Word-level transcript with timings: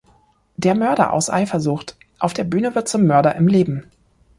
Der 0.57 0.73
Mörder 0.73 1.13
aus 1.13 1.29
Eifersucht 1.29 1.95
auf 2.17 2.33
der 2.33 2.43
Bühne 2.43 2.73
wird 2.73 2.87
zum 2.87 3.05
Mörder 3.05 3.35
im 3.35 3.47
Leben. 3.47 3.85